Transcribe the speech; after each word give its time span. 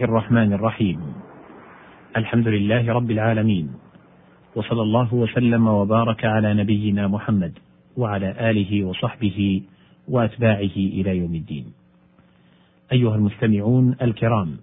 الرحمن 0.00 0.52
الرحيم. 0.52 1.00
الحمد 2.16 2.48
لله 2.48 2.92
رب 2.92 3.10
العالمين. 3.10 3.68
وصلى 4.56 4.82
الله 4.82 5.14
وسلم 5.14 5.66
وبارك 5.66 6.24
على 6.24 6.54
نبينا 6.54 7.08
محمد 7.08 7.52
وعلى 7.96 8.50
آله 8.50 8.84
وصحبه 8.84 9.62
وأتباعه 10.08 10.76
إلى 10.76 11.18
يوم 11.18 11.34
الدين. 11.34 11.66
أيها 12.92 13.14
المستمعون 13.14 13.96
الكرام 14.02 14.56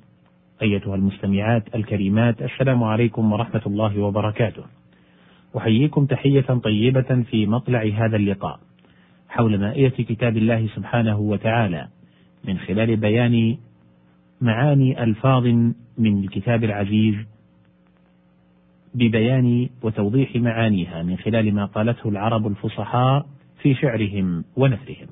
أيتها 0.61 0.95
المستمعات 0.95 1.75
الكريمات 1.75 2.41
السلام 2.41 2.83
عليكم 2.83 3.33
ورحمة 3.33 3.61
الله 3.65 3.99
وبركاته. 3.99 4.63
أحييكم 5.57 6.05
تحية 6.05 6.49
طيبة 6.63 7.23
في 7.29 7.45
مطلع 7.45 7.83
هذا 7.95 8.15
اللقاء 8.15 8.59
حول 9.29 9.59
مائيه 9.59 9.89
كتاب 9.89 10.37
الله 10.37 10.67
سبحانه 10.75 11.19
وتعالى 11.19 11.87
من 12.45 12.57
خلال 12.57 12.95
بيان 12.95 13.57
معاني 14.41 15.03
ألفاظ 15.03 15.45
من 15.97 16.23
الكتاب 16.23 16.63
العزيز 16.63 17.15
ببيان 18.95 19.69
وتوضيح 19.83 20.35
معانيها 20.35 21.03
من 21.03 21.17
خلال 21.17 21.53
ما 21.53 21.65
قالته 21.65 22.09
العرب 22.09 22.47
الفصحاء 22.47 23.25
في 23.61 23.75
شعرهم 23.75 24.43
ونثرهم. 24.55 25.07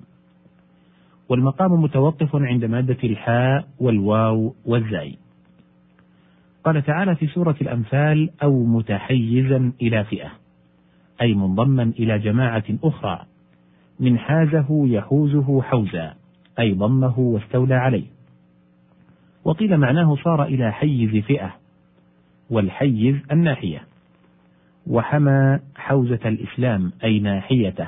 والمقام 1.29 1.71
متوقف 1.71 2.35
عند 2.35 2.65
مادة 2.65 2.97
الحاء 3.03 3.67
والواو 3.79 4.55
والزاي. 4.65 5.17
قال 6.63 6.83
تعالى 6.83 7.15
في 7.15 7.27
سورة 7.27 7.55
الأنفال 7.61 8.29
أو 8.43 8.63
متحيزا 8.63 9.71
إلى 9.81 10.03
فئة، 10.03 10.31
أي 11.21 11.33
منضما 11.33 11.83
إلى 11.83 12.19
جماعة 12.19 12.63
أخرى 12.83 13.25
من 13.99 14.19
حازه 14.19 14.87
يحوزه 14.87 15.61
حوزا، 15.61 16.13
أي 16.59 16.73
ضمه 16.73 17.19
واستولى 17.19 17.75
عليه. 17.75 18.14
وقيل 19.45 19.77
معناه 19.77 20.15
صار 20.15 20.43
إلى 20.43 20.71
حيز 20.71 21.23
فئة 21.23 21.55
والحيز 22.49 23.15
الناحية. 23.31 23.81
وحمى 24.87 25.59
حوزة 25.75 26.19
الإسلام 26.25 26.91
أي 27.03 27.19
ناحيته. 27.19 27.87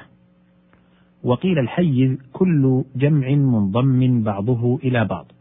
وقيل 1.24 1.60
الحيز 1.60 2.18
كل 2.34 2.84
جمع 2.96 3.30
منضم 3.30 4.24
بعضه 4.24 4.80
إلى 4.84 5.06
بعض. 5.06 5.32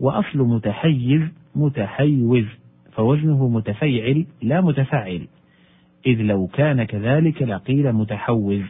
وأصل 0.00 0.38
متحيز 0.38 1.22
متحيز 1.54 2.46
فوزنه 2.92 3.48
متفيعل 3.48 4.26
لا 4.42 4.60
متفاعل 4.60 5.26
إذ 6.06 6.22
لو 6.22 6.46
كان 6.46 6.84
كذلك 6.84 7.42
لقيل 7.42 7.92
متحوز. 7.92 8.62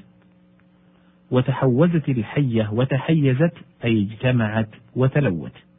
وتحوزت 1.31 2.09
الحية 2.09 2.71
وتحيزت 2.73 3.55
أي 3.85 4.03
اجتمعت 4.03 4.69
وتلوت. 4.97 5.70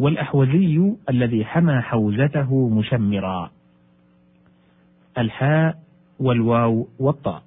والأحوزي 0.00 0.92
الذي 1.10 1.44
حمى 1.44 1.80
حوزته 1.80 2.68
مشمرا. 2.68 3.50
الحاء 5.18 5.82
والواو 6.20 6.88
والطاء. 6.98 7.42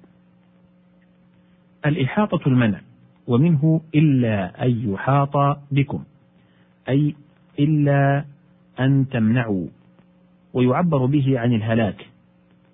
الإحاطة 1.86 2.48
المنع 2.48 2.80
ومنه 3.26 3.80
إلا 3.94 4.64
أن 4.64 4.92
يحاط 4.92 5.58
بكم. 5.70 6.04
أي 6.88 7.14
إلا 7.58 8.24
أن 8.80 9.08
تمنعوا 9.08 9.66
ويعبر 10.52 11.06
به 11.06 11.38
عن 11.38 11.52
الهلاك. 11.52 12.06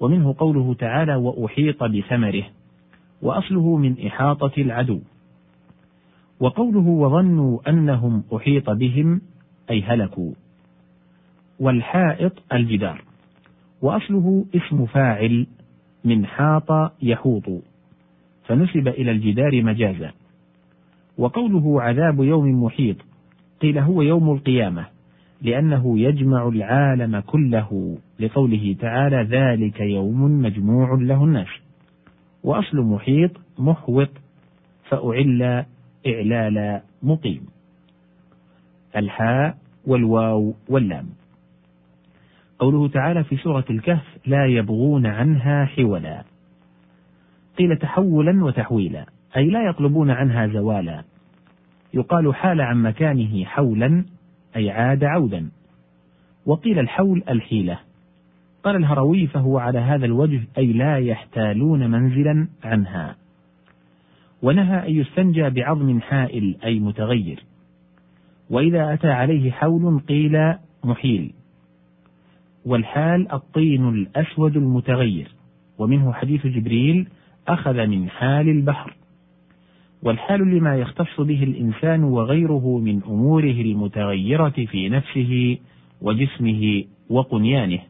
ومنه 0.00 0.34
قوله 0.39 0.75
تعالى 0.75 1.15
وأحيط 1.15 1.84
بثمره 1.84 2.44
وأصله 3.22 3.77
من 3.77 4.06
إحاطة 4.06 4.53
العدو. 4.59 5.00
وقوله 6.41 6.87
وظنوا 6.89 7.70
أنهم 7.70 8.25
أحيط 8.37 8.70
بهم 8.70 9.20
أي 9.70 9.82
هلكوا. 9.82 10.32
والحائط 11.60 12.32
الجدار. 12.52 13.04
وأصله 13.82 14.44
اسم 14.54 14.86
فاعل 14.86 15.46
من 16.04 16.26
حاط 16.26 16.92
يحوط. 17.02 17.44
فنسب 18.44 18.88
إلى 18.88 19.10
الجدار 19.10 19.62
مجازا. 19.62 20.12
وقوله 21.19 21.82
عذاب 21.82 22.22
يوم 22.22 22.64
محيط. 22.64 22.97
قيل 23.62 23.78
هو 23.78 24.03
يوم 24.03 24.30
القيامة. 24.30 24.86
لأنه 25.42 25.98
يجمع 25.98 26.48
العالم 26.48 27.20
كله. 27.20 27.98
لقوله 28.20 28.76
تعالى 28.80 29.22
ذلك 29.22 29.80
يوم 29.80 30.42
مجموع 30.42 30.94
له 30.94 31.25
الناس. 31.25 31.48
وأصل 32.44 32.76
محيط 32.76 33.30
محوط. 33.59 34.10
فأعل 34.88 35.64
إعلال 36.06 36.80
مقيم. 37.03 37.59
الحاء 38.97 39.56
والواو 39.87 40.55
واللام. 40.69 41.06
قوله 42.59 42.89
تعالى 42.89 43.25
في 43.25 43.37
سورة 43.37 43.65
الكهف 43.71 44.19
لا 44.27 44.47
يبغون 44.47 45.06
عنها 45.06 45.65
حولا 45.65 46.25
قيل 47.59 47.77
تحولا 47.77 48.45
وتحويلا 48.45 49.06
أي 49.37 49.47
لا 49.47 49.69
يطلبون 49.69 50.11
عنها 50.11 50.47
زوالا. 50.47 51.05
يقال 51.95 52.34
حال 52.34 52.61
عن 52.61 52.83
مكانه 52.83 53.45
حولا 53.45 54.05
أي 54.56 54.71
عاد 54.71 55.05
عودا. 55.05 55.51
وقيل 56.47 56.78
الحول 56.78 57.22
الحيلة. 57.28 57.78
قال 58.62 58.77
الهروي 58.77 59.27
فهو 59.27 59.59
على 59.59 59.78
هذا 59.78 60.07
الوجه 60.07 60.43
أي 60.59 60.72
لا 60.72 60.99
يحتالون 60.99 61.91
منزلا 61.91 62.49
عنها 62.65 63.17
ونهى 64.43 64.89
أن 64.89 64.95
يستنجى 64.95 65.51
بعظم 65.51 66.01
حائل 66.01 66.57
أي 66.65 66.81
متغير. 66.81 67.50
وإذا 68.50 68.94
أتى 68.94 69.09
عليه 69.09 69.50
حول 69.50 70.00
قيل 70.09 70.55
محيل. 70.84 71.33
والحال 72.66 73.33
الطين 73.33 73.88
الأسود 73.88 74.56
المتغير 74.56 75.28
ومنه 75.78 76.12
حديث 76.12 76.47
جبريل 76.47 77.09
أخذ 77.49 77.87
من 77.87 78.09
حال 78.09 78.49
البحر. 78.49 78.97
والحال 80.03 80.41
لما 80.41 80.77
يختص 80.77 81.21
به 81.21 81.43
الإنسان 81.43 82.05
وغيره 82.05 82.78
من 82.78 83.03
أموره 83.03 83.60
المتغيرة 83.60 84.66
في 84.66 84.89
نفسه 84.89 85.59
وجسمه 86.00 86.84
وقنيانه. 87.10 87.81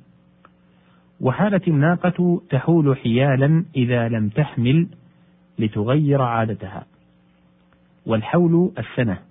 وحالت 1.21 1.69
الناقة 1.69 2.43
تحول 2.51 2.97
حيالا 2.97 3.65
إذا 3.77 4.09
لم 4.09 4.29
تحمل 4.29 4.87
لتغير 5.59 6.23
عادتها. 6.23 6.87
والحول 8.07 8.73
السنة. 8.79 9.30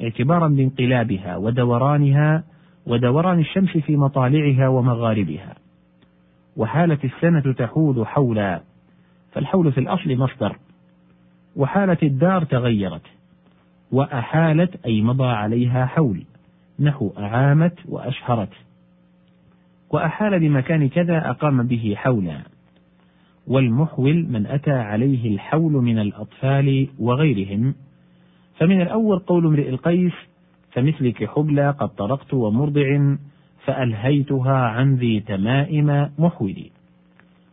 اعتبارا 0.00 0.48
بانقلابها 0.48 1.36
ودورانها 1.36 2.44
ودوران 2.86 3.38
الشمس 3.38 3.76
في 3.76 3.96
مطالعها 3.96 4.68
ومغاربها. 4.68 5.54
وحالت 6.56 7.04
السنة 7.04 7.52
تحول 7.52 8.06
حولا 8.06 8.60
فالحول 9.32 9.72
في 9.72 9.80
الأصل 9.80 10.16
مصدر. 10.16 10.56
وحالت 11.56 12.02
الدار 12.02 12.44
تغيرت 12.44 13.06
وأحالت 13.92 14.86
أي 14.86 15.02
مضى 15.02 15.26
عليها 15.26 15.86
حول. 15.86 16.22
نحو 16.80 17.12
أعامت 17.18 17.74
وأشهرت. 17.88 18.52
وأحال 19.90 20.40
بمكان 20.40 20.88
كذا 20.88 21.30
أقام 21.30 21.66
به 21.66 21.94
حولا. 21.96 22.40
والمحول 23.46 24.26
من 24.30 24.46
أتى 24.46 24.72
عليه 24.72 25.34
الحول 25.34 25.72
من 25.72 25.98
الأطفال 25.98 26.88
وغيرهم. 26.98 27.74
فمن 28.60 28.80
الأول 28.80 29.18
قول 29.18 29.46
امرئ 29.46 29.68
القيس 29.68 30.12
فمثلك 30.72 31.24
حبلى 31.24 31.70
قد 31.70 31.88
طرقت 31.88 32.34
ومرضع 32.34 33.16
فألهيتها 33.64 34.56
عن 34.56 34.94
ذي 34.94 35.20
تمائم 35.20 36.10
محولي 36.18 36.70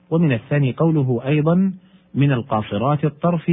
ومن 0.09 0.31
الثاني 0.31 0.73
قوله 0.73 1.21
أيضا 1.25 1.73
من 2.15 2.31
القاصرات 2.31 3.05
الطرف 3.05 3.51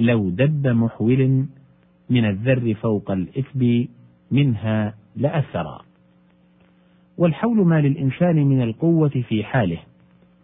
لو 0.00 0.30
دب 0.30 0.66
محول 0.66 1.46
من 2.10 2.24
الذر 2.24 2.74
فوق 2.74 3.10
الإثب 3.10 3.86
منها 4.30 4.94
لأثرا. 5.16 5.80
والحول 7.18 7.56
ما 7.56 7.80
للإنسان 7.80 8.36
من 8.46 8.62
القوة 8.62 9.08
في 9.28 9.44
حاله 9.44 9.78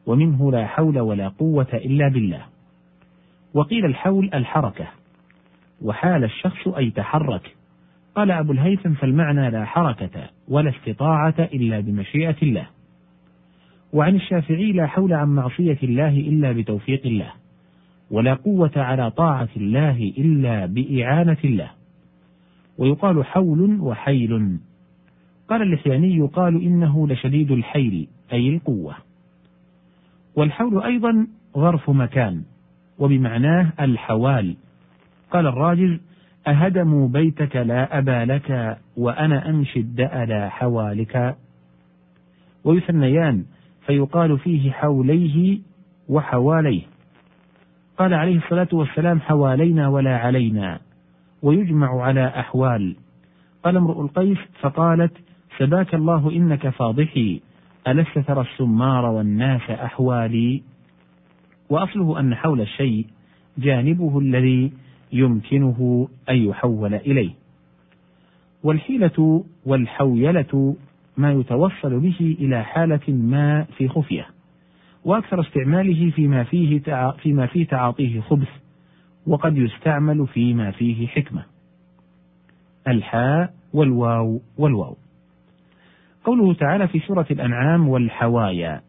ومنه 0.07 0.53
لا 0.53 0.67
حول 0.67 0.99
ولا 0.99 1.29
قوة 1.29 1.69
إلا 1.75 2.09
بالله. 2.09 2.43
وقيل 3.55 3.85
الحول 3.85 4.31
الحركة 4.35 5.00
وحال 5.83 6.25
الشخص 6.25 6.69
أي 6.69 6.91
تحرك 6.91 7.57
قال 8.15 8.31
أبو 8.31 8.53
الهيثم 8.53 8.93
فالمعنى 8.93 9.51
لا 9.51 9.65
حركة 9.65 10.31
ولا 10.49 10.71
استطاعة 10.71 11.35
إلا 11.39 11.81
بمشيئة 11.81 12.37
الله. 12.43 12.67
وعن 13.93 14.15
الشافعي 14.15 14.73
لا 14.73 14.87
حول 14.87 15.13
عن 15.13 15.29
معصية 15.29 15.79
الله 15.83 16.09
إلا 16.09 16.53
بتوفيق 16.53 17.07
الله 17.07 17.33
ولا 18.11 18.35
قوة 18.35 18.73
على 18.77 19.11
طاعة 19.11 19.49
الله 19.57 20.13
إلا 20.19 20.67
بإعانة 20.67 21.37
الله. 21.45 21.71
ويقال 22.79 23.25
حول 23.25 23.81
وحيل. 23.81 24.59
قال 25.49 25.63
اللحياني 25.63 26.17
يقال 26.17 26.63
إنه 26.63 27.09
لشديد 27.09 27.51
الحيل 27.51 28.09
أي 28.33 28.49
القوة. 28.49 28.95
والحول 30.37 30.83
أيضا 30.83 31.27
ظرف 31.57 31.91
مكان 31.91 32.43
وبمعناه 32.99 33.73
الحوال. 33.81 34.57
قال 35.31 35.47
الراجل 35.47 36.01
أهدموا 36.47 37.09
بيتك 37.09 37.57
لا 37.57 37.99
أبا 37.99 38.25
لك 38.25 38.79
وأنا 38.97 39.51
أمشي 39.51 39.81
الدأل 39.81 40.51
حوالك. 40.51 41.37
ويثنيان 42.65 43.45
فيقال 43.87 44.39
فيه 44.39 44.73
حوليه 44.73 45.59
وحواليه. 46.09 46.83
قال 47.99 48.15
عليه 48.15 48.39
الصلاة 48.39 48.69
والسلام 48.73 49.21
حوالينا 49.21 49.89
ولا 49.89 50.17
علينا 50.17 50.81
ويجمع 51.43 52.03
على 52.03 52.27
أحوال. 52.27 52.97
قال 53.65 53.77
امرؤ 53.77 54.03
القيس 54.03 54.39
فقالت 54.61 55.13
سباك 55.59 55.95
الله 55.95 56.31
إنك 56.31 56.69
فاضحي 56.69 57.41
ألست 57.89 58.19
ترى 58.19 58.41
السمار 58.41 59.05
والناس 59.05 59.71
أحوالي؟ 59.71 60.63
وأصله 61.71 62.21
أن 62.21 62.35
حول 62.35 62.61
الشيء 62.61 63.07
جانبه 63.59 64.19
الذي 64.19 64.73
يمكنه 65.13 66.09
أن 66.31 66.37
يحول 66.37 66.95
إليه. 66.95 67.31
والحيلة 68.65 69.45
والحويلة 69.67 70.77
ما 71.17 71.33
يتوصل 71.33 72.01
به 72.01 72.37
إلى 72.41 72.65
حالة 72.65 73.09
ما 73.09 73.65
في 73.65 73.89
خفية 73.89 74.27
وأكثر 75.05 75.41
استعماله 75.41 76.11
فيما 76.11 76.45
فيه 76.45 76.81
فيما 77.23 77.47
فيه 77.47 77.67
تعاطيه 77.67 78.21
خبث 78.21 78.49
وقد 79.27 79.57
يستعمل 79.57 80.27
فيما 80.27 80.71
فيه 80.71 81.07
حكمة. 81.07 81.45
الحاء 82.89 83.55
والواو 83.73 84.41
والواو. 84.59 84.97
قوله 86.25 86.55
تعالى 86.55 86.89
في 86.89 87.01
سورة 87.01 87.27
الأنعام 87.31 87.89
والحوايا 87.89 88.81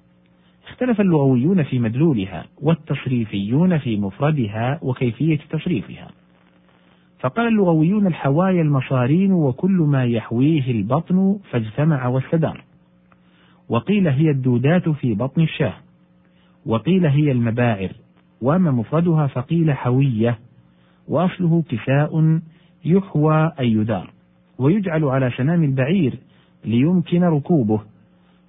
اختلف 0.71 1.01
اللغويون 1.01 1.63
في 1.63 1.79
مدلولها 1.79 2.45
والتصريفيون 2.61 3.77
في 3.77 3.97
مفردها 3.97 4.79
وكيفية 4.81 5.39
تصريفها. 5.49 6.07
فقال 7.19 7.47
اللغويون 7.47 8.07
الحوايا 8.07 8.61
المصارين 8.61 9.31
وكل 9.31 9.71
ما 9.71 10.05
يحويه 10.05 10.71
البطن 10.71 11.39
فاجتمع 11.49 12.07
واستدار. 12.07 12.63
وقيل 13.69 14.07
هي 14.07 14.29
الدودات 14.29 14.89
في 14.89 15.13
بطن 15.13 15.41
الشاه. 15.41 15.73
وقيل 16.65 17.05
هي 17.05 17.31
المباعر. 17.31 17.91
وأما 18.41 18.71
مفردها 18.71 19.27
فقيل 19.27 19.73
حوية. 19.73 20.39
وأصله 21.07 21.63
كساء 21.69 22.39
يحوى 22.85 23.51
أي 23.59 23.71
يدار. 23.71 24.11
ويجعل 24.57 25.03
على 25.03 25.31
سنام 25.37 25.63
البعير 25.63 26.13
ليمكن 26.65 27.23
ركوبه. 27.23 27.81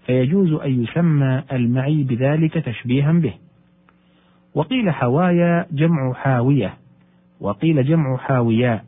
فيجوز 0.07 0.53
أن 0.53 0.83
يسمى 0.83 1.43
المعي 1.53 2.03
بذلك 2.03 2.55
تشبيها 2.55 3.13
به. 3.13 3.35
وقيل 4.55 4.91
حوايا 4.91 5.67
جمع 5.73 6.13
حاوية. 6.13 6.75
وقيل 7.43 7.85
جمع 7.85 8.17
حاوياء 8.17 8.85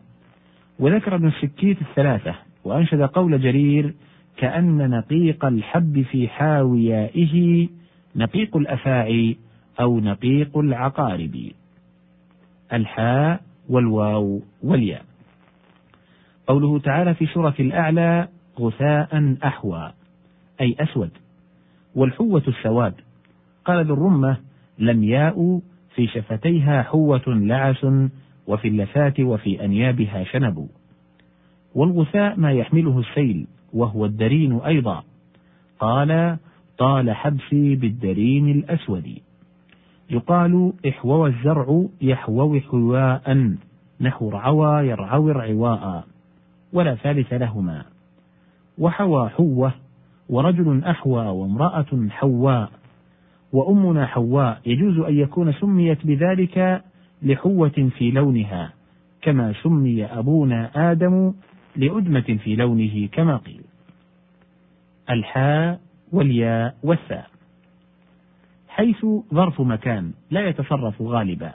وذكر 0.78 1.14
ابن 1.14 1.26
السكيت 1.26 1.82
الثلاثة 1.82 2.34
وأنشد 2.64 3.02
قول 3.02 3.40
جرير 3.40 3.94
كأن 4.36 4.90
نقيق 4.90 5.44
الحب 5.44 6.02
في 6.02 6.28
حاويائه 6.28 7.68
نقيق 8.16 8.56
الأفاعي 8.56 9.36
أو 9.80 10.00
نقيق 10.00 10.58
العقارب. 10.58 11.50
الحاء 12.72 13.40
والواو 13.68 14.42
والياء. 14.62 15.04
قوله 16.46 16.78
تعالى 16.78 17.14
في 17.14 17.26
سورة 17.26 17.54
الأعلى 17.60 18.28
غثاء 18.60 19.36
أحوى. 19.44 19.92
أي 20.60 20.76
أسود. 20.80 21.10
والحوة 21.94 22.42
السواد. 22.48 22.94
قال 23.64 23.86
ذو 23.86 23.94
الرمة 23.94 24.36
لم 24.78 25.04
ياء 25.04 25.60
في 25.94 26.06
شفتيها 26.06 26.82
حوة 26.82 27.22
لعس 27.26 27.86
وفي 28.46 28.68
اللفات 28.68 29.20
وفي 29.20 29.64
أنيابها 29.64 30.24
شنب. 30.24 30.68
والغثاء 31.74 32.36
ما 32.36 32.52
يحمله 32.52 32.98
السيل 32.98 33.46
وهو 33.72 34.04
الدرين 34.04 34.58
أيضا. 34.58 35.04
قال 35.80 36.36
طال 36.78 37.10
حبسي 37.10 37.74
بالدرين 37.74 38.50
الأسود. 38.50 39.18
يقال 40.10 40.72
إحوى 40.88 41.28
الزرع 41.28 41.84
يحوو 42.00 42.60
حواء 42.60 43.54
نحو 44.00 44.28
رعوى 44.28 44.88
يرعوي 44.88 45.32
رعواء 45.32 46.04
ولا 46.72 46.94
ثالث 46.94 47.32
لهما. 47.32 47.84
وحوى 48.78 49.28
حوة 49.28 49.72
ورجل 50.28 50.84
أحوى 50.84 51.26
وامرأة 51.26 52.08
حواء 52.10 52.70
وأمنا 53.52 54.06
حواء 54.06 54.60
يجوز 54.66 54.98
أن 54.98 55.14
يكون 55.14 55.52
سميت 55.52 56.06
بذلك 56.06 56.84
لحوة 57.22 57.90
في 57.98 58.10
لونها 58.10 58.72
كما 59.22 59.54
سمي 59.62 60.04
أبونا 60.04 60.90
آدم 60.92 61.32
لأدمة 61.76 62.38
في 62.44 62.56
لونه 62.56 63.08
كما 63.12 63.36
قيل. 63.36 63.62
الحاء 65.10 65.80
والياء 66.12 66.74
والثاء. 66.82 67.26
حيث 68.68 69.06
ظرف 69.34 69.60
مكان 69.60 70.12
لا 70.30 70.48
يتصرف 70.48 71.02
غالبا 71.02 71.54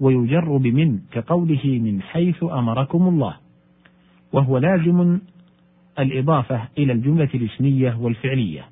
ويجر 0.00 0.56
بمن 0.56 0.98
كقوله 1.12 1.64
من 1.64 2.02
حيث 2.02 2.42
أمركم 2.42 3.08
الله 3.08 3.36
وهو 4.32 4.58
لازم 4.58 5.18
الإضافة 6.02 6.68
إلى 6.78 6.92
الجملة 6.92 7.28
الاسمية 7.34 7.96
والفعلية. 8.00 8.64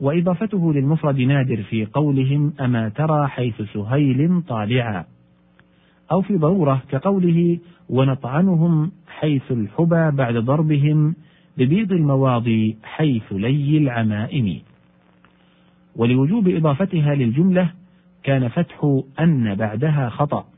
وإضافته 0.00 0.72
للمفرد 0.72 1.20
نادر 1.20 1.62
في 1.62 1.84
قولهم 1.84 2.52
أما 2.60 2.88
ترى 2.88 3.28
حيث 3.28 3.62
سهيل 3.62 4.42
طالعا. 4.48 5.04
أو 6.12 6.22
في 6.22 6.36
ضرورة 6.36 6.82
كقوله 6.90 7.58
ونطعنهم 7.88 8.92
حيث 9.08 9.52
الحبى 9.52 10.10
بعد 10.10 10.36
ضربهم 10.36 11.14
ببيض 11.58 11.92
المواضي 11.92 12.76
حيث 12.82 13.32
لي 13.32 13.78
العمائم. 13.78 14.60
ولوجوب 15.96 16.48
إضافتها 16.48 17.14
للجملة 17.14 17.70
كان 18.22 18.48
فتح 18.48 19.02
أن 19.20 19.54
بعدها 19.54 20.08
خطأ. 20.08 20.53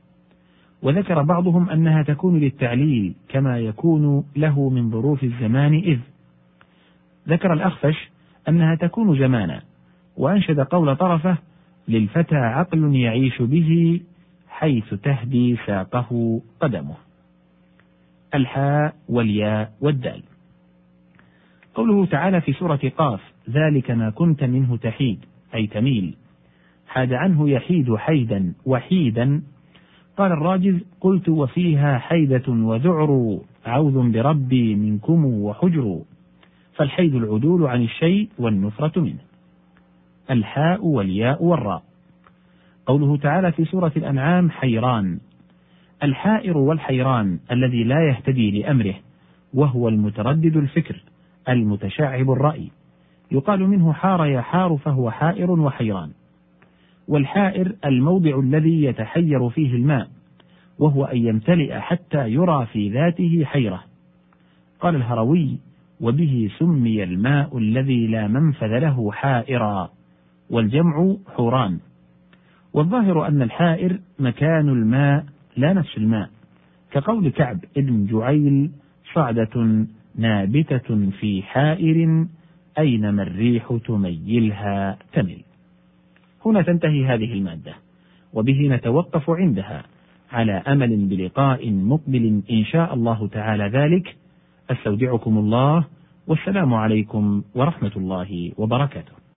وذكر 0.83 1.23
بعضهم 1.23 1.71
أنها 1.71 2.03
تكون 2.03 2.41
للتعليل 2.41 3.15
كما 3.29 3.59
يكون 3.59 4.25
له 4.37 4.69
من 4.69 4.91
ظروف 4.91 5.25
الزمان 5.25 5.75
إذ. 5.75 5.99
ذكر 7.29 7.53
الأخفش 7.53 8.11
أنها 8.49 8.75
تكون 8.75 9.19
زمانا 9.19 9.63
وأنشد 10.17 10.61
قول 10.61 10.97
طرفه 10.97 11.37
للفتى 11.89 12.37
عقل 12.37 12.97
يعيش 12.97 13.43
به 13.43 14.01
حيث 14.49 14.95
تهدي 14.95 15.57
ساقه 15.67 16.41
قدمه. 16.61 16.95
الحاء 18.35 18.95
والياء 19.09 19.73
والدال. 19.81 20.23
قوله 21.75 22.07
تعالى 22.07 22.41
في 22.41 22.53
سورة 22.53 22.81
قاف 22.99 23.21
ذلك 23.51 23.91
ما 23.91 24.11
كنت 24.11 24.45
منه 24.45 24.77
تحيد 24.77 25.25
أي 25.55 25.67
تميل. 25.67 26.17
حاد 26.89 27.13
عنه 27.13 27.51
يحيد 27.51 27.95
حيدا 27.95 28.53
وحيدا 28.67 29.43
قال 30.17 30.33
الراجز 30.33 30.75
قلت 31.01 31.29
وفيها 31.29 31.99
حيدة 31.99 32.43
وذعر 32.49 33.39
عوذ 33.67 34.11
بربي 34.11 34.75
منكم 34.75 35.25
وحجر. 35.25 36.01
فالحيد 36.75 37.15
العدول 37.15 37.67
عن 37.67 37.83
الشيء 37.83 38.29
والنفرة 38.39 39.01
منه. 39.01 39.19
الحاء 40.31 40.87
والياء 40.87 41.43
والراء. 41.43 41.83
قوله 42.87 43.17
تعالى 43.17 43.53
في 43.53 43.65
سورة 43.65 43.93
الأنعام 43.97 44.51
حيران. 44.51 45.19
الحائر 46.03 46.59
والحيران 46.59 47.39
الذي 47.51 47.85
لا 47.85 48.09
يهتدي 48.09 48.51
لأمره 48.51 48.95
وهو 49.55 49.89
المتردد 49.89 50.57
الفكر 50.57 51.03
المتشعب 51.49 52.31
الرأي. 52.31 52.71
يقال 53.33 53.69
منه 53.69 53.93
حار 53.93 54.27
يحار 54.27 54.77
فهو 54.77 55.11
حائر 55.11 55.51
وحيران. 55.51 56.11
والحائر 57.09 57.73
الموضع 57.85 58.41
الذي 58.41 58.83
يتحير 58.83 59.49
فيه 59.49 59.75
الماء 59.75 60.09
وهو 60.79 61.05
أن 61.05 61.27
يمتلئ 61.27 61.79
حتى 61.79 62.29
يرى 62.29 62.67
في 62.73 62.89
ذاته 62.91 63.45
حيرة. 63.45 63.85
قال 64.81 64.97
الهروي 64.97 65.59
وبه 66.01 66.51
سمي 66.59 67.03
الماء 67.03 67.59
الذي 67.59 68.07
لا 68.07 68.29
منفذ 68.29 68.79
له 68.79 69.13
حائرا 69.13 69.91
والجمع 70.51 71.17
حوران 71.37 71.79
والظاهر 72.73 73.27
أن 73.27 73.43
الحائر 73.43 73.99
مكان 74.19 74.69
الماء 74.69 75.25
لا 75.57 75.73
نفس 75.73 75.97
الماء. 75.97 76.31
كقول 76.91 77.29
كعب 77.29 77.59
ابن 77.77 78.07
جعيل 78.07 78.71
صعدة 79.15 79.87
نابتة 80.19 81.11
في 81.21 81.43
حائر 81.43 82.27
أينما 82.79 83.23
الريح 83.23 83.79
تميلها 83.87 84.99
تمل 85.13 85.46
هنا 86.47 86.63
تنتهي 86.63 87.05
هذه 87.07 87.33
المادة 87.33 87.75
وبه 88.33 88.69
نتوقف 88.69 89.31
عندها 89.31 89.83
على 90.33 90.53
أمل 90.53 91.07
بلقاء 91.07 91.73
مقبل 91.73 92.43
إن 92.51 92.65
شاء 92.65 92.95
الله 92.95 93.29
تعالى 93.29 93.65
ذلك. 93.65 94.17
أستودعكم 94.71 95.39
الله 95.39 95.85
والسلام 96.27 96.75
عليكم 96.75 97.43
ورحمة 97.55 97.93
الله 97.97 98.53
وبركاته. 98.59 99.26